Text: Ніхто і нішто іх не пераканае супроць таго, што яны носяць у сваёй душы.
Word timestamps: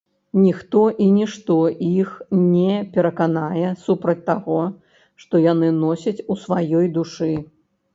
Ніхто 0.43 0.85
і 0.91 1.05
нішто 1.17 1.57
іх 1.89 2.09
не 2.55 2.75
пераканае 2.97 3.69
супроць 3.85 4.19
таго, 4.33 4.61
што 5.25 5.47
яны 5.51 5.75
носяць 5.83 6.21
у 6.31 6.43
сваёй 6.47 6.95
душы. 7.03 7.35